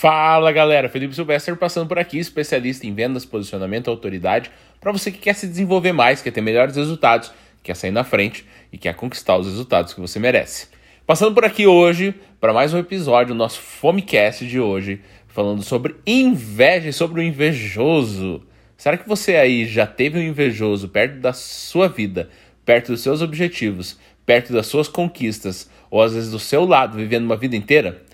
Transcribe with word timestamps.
Fala 0.00 0.52
galera, 0.52 0.88
Felipe 0.88 1.12
Silvestre 1.12 1.56
passando 1.56 1.88
por 1.88 1.98
aqui, 1.98 2.20
especialista 2.20 2.86
em 2.86 2.94
vendas, 2.94 3.24
posicionamento, 3.24 3.90
autoridade, 3.90 4.48
para 4.80 4.92
você 4.92 5.10
que 5.10 5.18
quer 5.18 5.34
se 5.34 5.48
desenvolver 5.48 5.90
mais, 5.90 6.22
quer 6.22 6.30
ter 6.30 6.40
melhores 6.40 6.76
resultados, 6.76 7.32
quer 7.64 7.74
sair 7.74 7.90
na 7.90 8.04
frente 8.04 8.46
e 8.72 8.78
quer 8.78 8.94
conquistar 8.94 9.36
os 9.36 9.48
resultados 9.48 9.92
que 9.92 10.00
você 10.00 10.20
merece. 10.20 10.68
Passando 11.04 11.34
por 11.34 11.44
aqui 11.44 11.66
hoje 11.66 12.14
para 12.40 12.52
mais 12.52 12.72
um 12.72 12.78
episódio 12.78 13.34
do 13.34 13.38
nosso 13.38 13.60
Fomecast 13.60 14.46
de 14.46 14.60
hoje, 14.60 15.00
falando 15.26 15.64
sobre 15.64 15.96
inveja 16.06 16.90
e 16.90 16.92
sobre 16.92 17.20
o 17.20 17.24
invejoso. 17.24 18.46
Será 18.76 18.96
que 18.96 19.08
você 19.08 19.34
aí 19.34 19.66
já 19.66 19.84
teve 19.84 20.16
um 20.16 20.22
invejoso 20.22 20.88
perto 20.90 21.18
da 21.18 21.32
sua 21.32 21.88
vida, 21.88 22.30
perto 22.64 22.92
dos 22.92 23.00
seus 23.00 23.20
objetivos, 23.20 23.98
perto 24.24 24.52
das 24.52 24.68
suas 24.68 24.86
conquistas, 24.86 25.68
ou 25.90 26.00
às 26.00 26.14
vezes 26.14 26.30
do 26.30 26.38
seu 26.38 26.64
lado, 26.64 26.96
vivendo 26.96 27.24
uma 27.24 27.36
vida 27.36 27.56
inteira? 27.56 28.06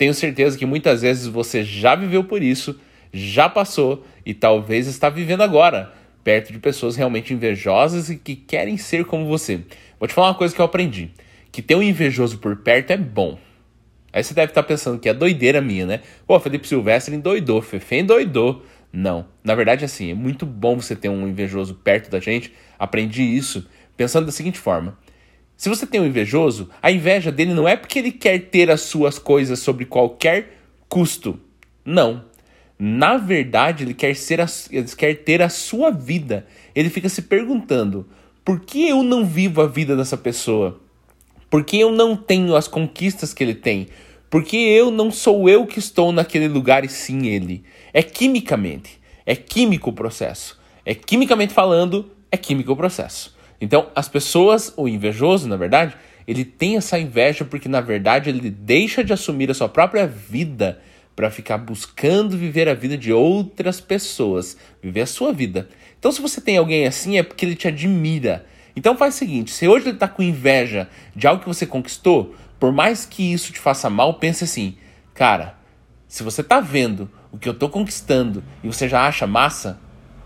Tenho 0.00 0.14
certeza 0.14 0.56
que 0.56 0.64
muitas 0.64 1.02
vezes 1.02 1.26
você 1.26 1.62
já 1.62 1.94
viveu 1.94 2.24
por 2.24 2.42
isso, 2.42 2.80
já 3.12 3.50
passou 3.50 4.02
e 4.24 4.32
talvez 4.32 4.86
está 4.86 5.10
vivendo 5.10 5.42
agora, 5.42 5.92
perto 6.24 6.54
de 6.54 6.58
pessoas 6.58 6.96
realmente 6.96 7.34
invejosas 7.34 8.08
e 8.08 8.16
que 8.16 8.34
querem 8.34 8.78
ser 8.78 9.04
como 9.04 9.26
você. 9.26 9.60
Vou 9.98 10.08
te 10.08 10.14
falar 10.14 10.28
uma 10.28 10.34
coisa 10.34 10.54
que 10.54 10.60
eu 10.62 10.64
aprendi: 10.64 11.10
que 11.52 11.60
ter 11.60 11.74
um 11.74 11.82
invejoso 11.82 12.38
por 12.38 12.56
perto 12.56 12.92
é 12.92 12.96
bom. 12.96 13.38
Aí 14.10 14.24
você 14.24 14.32
deve 14.32 14.52
estar 14.52 14.62
pensando 14.62 14.98
que 14.98 15.06
é 15.06 15.12
doideira 15.12 15.60
minha, 15.60 15.84
né? 15.84 16.00
Pô, 16.26 16.40
Felipe 16.40 16.66
Silvestre 16.66 17.14
endoidou, 17.14 17.60
Fefe 17.60 17.96
endoidou. 17.96 18.64
Não, 18.90 19.26
na 19.44 19.54
verdade, 19.54 19.84
assim, 19.84 20.12
é 20.12 20.14
muito 20.14 20.46
bom 20.46 20.80
você 20.80 20.96
ter 20.96 21.10
um 21.10 21.28
invejoso 21.28 21.74
perto 21.74 22.10
da 22.10 22.20
gente. 22.20 22.54
Aprendi 22.78 23.22
isso 23.22 23.68
pensando 23.98 24.24
da 24.24 24.32
seguinte 24.32 24.58
forma: 24.58 24.96
se 25.60 25.68
você 25.68 25.86
tem 25.86 26.00
um 26.00 26.06
invejoso, 26.06 26.70
a 26.80 26.90
inveja 26.90 27.30
dele 27.30 27.52
não 27.52 27.68
é 27.68 27.76
porque 27.76 27.98
ele 27.98 28.10
quer 28.10 28.38
ter 28.48 28.70
as 28.70 28.80
suas 28.80 29.18
coisas 29.18 29.58
sobre 29.58 29.84
qualquer 29.84 30.56
custo. 30.88 31.38
Não. 31.84 32.24
Na 32.78 33.18
verdade, 33.18 33.84
ele 33.84 33.92
quer, 33.92 34.16
ser 34.16 34.40
a, 34.40 34.46
ele 34.70 34.88
quer 34.96 35.16
ter 35.16 35.42
a 35.42 35.50
sua 35.50 35.90
vida. 35.90 36.46
Ele 36.74 36.88
fica 36.88 37.10
se 37.10 37.20
perguntando: 37.20 38.08
por 38.42 38.60
que 38.60 38.88
eu 38.88 39.02
não 39.02 39.22
vivo 39.22 39.60
a 39.60 39.66
vida 39.66 39.94
dessa 39.94 40.16
pessoa? 40.16 40.80
Por 41.50 41.62
que 41.62 41.78
eu 41.78 41.92
não 41.92 42.16
tenho 42.16 42.56
as 42.56 42.66
conquistas 42.66 43.34
que 43.34 43.44
ele 43.44 43.54
tem? 43.54 43.88
Por 44.30 44.42
que 44.42 44.56
eu 44.56 44.90
não 44.90 45.10
sou 45.10 45.46
eu 45.46 45.66
que 45.66 45.78
estou 45.78 46.10
naquele 46.10 46.48
lugar 46.48 46.86
e 46.86 46.88
sim 46.88 47.26
ele? 47.26 47.64
É 47.92 48.02
quimicamente. 48.02 48.98
É 49.26 49.36
químico 49.36 49.90
o 49.90 49.92
processo. 49.92 50.58
É 50.86 50.94
quimicamente 50.94 51.52
falando, 51.52 52.10
é 52.32 52.38
químico 52.38 52.72
o 52.72 52.76
processo. 52.76 53.38
Então, 53.60 53.88
as 53.94 54.08
pessoas, 54.08 54.72
o 54.76 54.88
invejoso, 54.88 55.46
na 55.46 55.56
verdade, 55.56 55.94
ele 56.26 56.44
tem 56.44 56.76
essa 56.76 56.98
inveja 56.98 57.44
porque, 57.44 57.68
na 57.68 57.80
verdade, 57.80 58.30
ele 58.30 58.50
deixa 58.50 59.04
de 59.04 59.12
assumir 59.12 59.50
a 59.50 59.54
sua 59.54 59.68
própria 59.68 60.06
vida 60.06 60.80
para 61.14 61.30
ficar 61.30 61.58
buscando 61.58 62.38
viver 62.38 62.68
a 62.68 62.74
vida 62.74 62.96
de 62.96 63.12
outras 63.12 63.78
pessoas, 63.80 64.56
viver 64.82 65.02
a 65.02 65.06
sua 65.06 65.32
vida. 65.32 65.68
Então, 65.98 66.10
se 66.10 66.22
você 66.22 66.40
tem 66.40 66.56
alguém 66.56 66.86
assim, 66.86 67.18
é 67.18 67.22
porque 67.22 67.44
ele 67.44 67.54
te 67.54 67.68
admira. 67.68 68.46
Então, 68.74 68.96
faz 68.96 69.16
o 69.16 69.18
seguinte: 69.18 69.50
se 69.50 69.68
hoje 69.68 69.86
ele 69.86 69.96
está 69.96 70.08
com 70.08 70.22
inveja 70.22 70.88
de 71.14 71.26
algo 71.26 71.42
que 71.42 71.48
você 71.48 71.66
conquistou, 71.66 72.34
por 72.58 72.72
mais 72.72 73.04
que 73.04 73.32
isso 73.32 73.52
te 73.52 73.58
faça 73.58 73.90
mal, 73.90 74.14
pense 74.14 74.44
assim, 74.44 74.76
cara, 75.12 75.58
se 76.08 76.22
você 76.22 76.40
está 76.40 76.60
vendo 76.60 77.10
o 77.30 77.38
que 77.38 77.48
eu 77.48 77.52
estou 77.52 77.68
conquistando 77.68 78.42
e 78.64 78.68
você 78.68 78.88
já 78.88 79.06
acha 79.06 79.26
massa, 79.26 79.78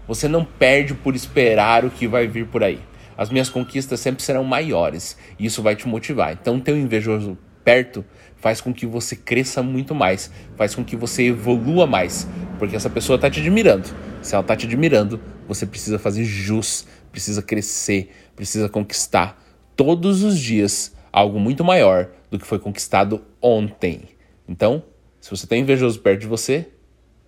você 0.06 0.28
não 0.28 0.44
perde 0.44 0.94
por 0.94 1.16
esperar 1.16 1.84
o 1.84 1.91
que 1.91 2.06
vai 2.06 2.28
vir 2.28 2.46
por 2.46 2.62
aí 2.62 2.78
as 3.16 3.30
minhas 3.30 3.48
conquistas 3.48 4.00
sempre 4.00 4.22
serão 4.22 4.44
maiores. 4.44 5.16
E 5.38 5.46
isso 5.46 5.62
vai 5.62 5.76
te 5.76 5.88
motivar. 5.88 6.32
Então, 6.32 6.60
ter 6.60 6.72
um 6.72 6.78
invejoso 6.78 7.38
perto 7.64 8.04
faz 8.36 8.60
com 8.60 8.74
que 8.74 8.86
você 8.86 9.16
cresça 9.16 9.62
muito 9.62 9.94
mais, 9.94 10.30
faz 10.54 10.74
com 10.74 10.84
que 10.84 10.96
você 10.96 11.24
evolua 11.24 11.86
mais, 11.86 12.28
porque 12.58 12.76
essa 12.76 12.90
pessoa 12.90 13.16
está 13.16 13.30
te 13.30 13.40
admirando. 13.40 13.88
Se 14.20 14.34
ela 14.34 14.42
está 14.42 14.54
te 14.54 14.66
admirando, 14.66 15.18
você 15.48 15.64
precisa 15.64 15.98
fazer 15.98 16.24
jus, 16.24 16.86
precisa 17.10 17.40
crescer, 17.40 18.10
precisa 18.36 18.69
conquistar 18.69 19.42
todos 19.74 20.22
os 20.22 20.38
dias 20.38 20.94
algo 21.10 21.38
muito 21.41 21.64
maior 21.64 22.10
do 22.30 22.38
que 22.38 22.47
foi 22.47 22.58
conquistado 22.58 23.22
ontem. 23.41 24.03
Então, 24.48 24.82
se 25.20 25.30
você 25.30 25.47
tem 25.47 25.62
invejoso 25.62 26.00
perto 26.00 26.20
de 26.20 26.26
você, 26.26 26.69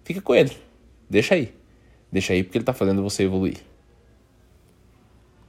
fica 0.04 0.20
com 0.20 0.34
ele. 0.34 0.52
Deixa 1.08 1.34
aí. 1.34 1.54
Deixa 2.12 2.32
aí 2.32 2.42
porque 2.42 2.58
ele 2.58 2.62
está 2.62 2.72
fazendo 2.72 3.02
você 3.02 3.22
evoluir. 3.22 3.58